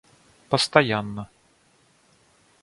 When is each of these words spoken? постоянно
постоянно 0.49 1.29